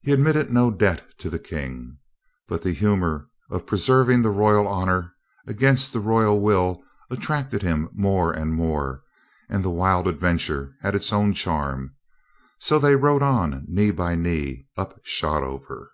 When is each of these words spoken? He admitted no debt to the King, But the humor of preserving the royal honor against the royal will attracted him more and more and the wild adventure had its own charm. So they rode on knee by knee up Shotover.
He 0.00 0.10
admitted 0.10 0.50
no 0.50 0.72
debt 0.72 1.04
to 1.20 1.30
the 1.30 1.38
King, 1.38 1.98
But 2.48 2.62
the 2.62 2.72
humor 2.72 3.28
of 3.48 3.64
preserving 3.64 4.22
the 4.22 4.30
royal 4.30 4.66
honor 4.66 5.14
against 5.46 5.92
the 5.92 6.00
royal 6.00 6.40
will 6.40 6.82
attracted 7.10 7.62
him 7.62 7.88
more 7.92 8.32
and 8.32 8.52
more 8.56 9.04
and 9.48 9.62
the 9.62 9.70
wild 9.70 10.08
adventure 10.08 10.74
had 10.80 10.96
its 10.96 11.12
own 11.12 11.32
charm. 11.32 11.94
So 12.58 12.80
they 12.80 12.96
rode 12.96 13.22
on 13.22 13.64
knee 13.68 13.92
by 13.92 14.16
knee 14.16 14.66
up 14.76 14.98
Shotover. 15.04 15.90